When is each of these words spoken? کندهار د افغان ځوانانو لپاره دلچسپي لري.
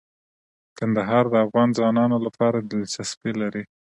کندهار 0.77 1.25
د 1.29 1.35
افغان 1.45 1.69
ځوانانو 1.77 2.17
لپاره 2.25 2.57
دلچسپي 2.71 3.31
لري. 3.41 3.63